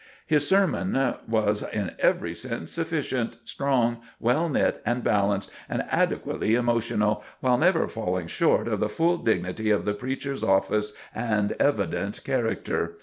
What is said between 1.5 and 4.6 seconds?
in every sense sufficient, strong, well